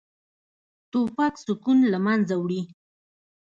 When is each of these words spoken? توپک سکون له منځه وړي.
توپک 0.91 1.33
سکون 1.45 1.79
له 1.91 1.99
منځه 2.05 2.35
وړي. 2.43 2.61